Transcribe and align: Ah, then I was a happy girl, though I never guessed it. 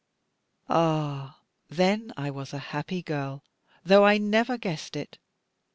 Ah, 0.67 1.37
then 1.69 2.11
I 2.17 2.31
was 2.31 2.53
a 2.53 2.57
happy 2.73 3.03
girl, 3.03 3.43
though 3.85 4.03
I 4.03 4.17
never 4.17 4.57
guessed 4.57 4.95
it. 4.95 5.19